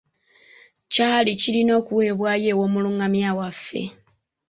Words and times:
Kyali 0.93 1.31
kirina 1.41 1.71
okuweebwayo 1.81 2.47
ew’omulungamya 2.51 3.29
waffe. 3.37 3.83